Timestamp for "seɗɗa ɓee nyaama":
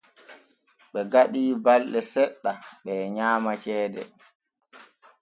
2.13-3.51